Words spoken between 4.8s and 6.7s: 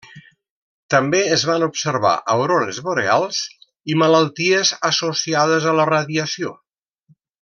associades a la radiació.